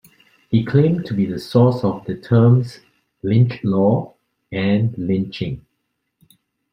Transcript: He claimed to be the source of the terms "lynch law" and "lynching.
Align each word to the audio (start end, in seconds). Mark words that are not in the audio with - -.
He 0.49 0.65
claimed 0.65 1.05
to 1.05 1.13
be 1.13 1.27
the 1.27 1.37
source 1.37 1.83
of 1.83 2.05
the 2.07 2.15
terms 2.15 2.79
"lynch 3.21 3.63
law" 3.63 4.15
and 4.51 4.97
"lynching. 4.97 5.63